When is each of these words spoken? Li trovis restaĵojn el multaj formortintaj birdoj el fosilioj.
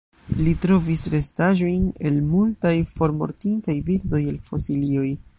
Li 0.45 0.51
trovis 0.61 1.01
restaĵojn 1.13 1.83
el 2.11 2.17
multaj 2.29 2.73
formortintaj 2.93 3.75
birdoj 3.91 4.23
el 4.33 4.41
fosilioj. 4.49 5.07